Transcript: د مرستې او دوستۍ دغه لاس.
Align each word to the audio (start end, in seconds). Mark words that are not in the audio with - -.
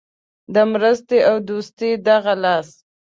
د 0.53 0.55
مرستې 0.71 1.19
او 1.29 1.35
دوستۍ 1.49 1.91
دغه 2.07 2.33
لاس. 2.43 2.69